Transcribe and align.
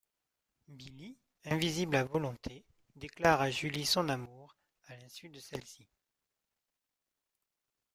Billy, 0.67 1.15
invisible 1.45 1.95
à 1.95 2.03
volonté, 2.03 2.65
déclare 2.95 3.39
à 3.39 3.51
Julie 3.51 3.85
son 3.85 4.09
amour, 4.09 4.57
à 4.87 4.95
l'insu 4.95 5.29
de 5.29 5.39
celle-ci. 5.39 5.87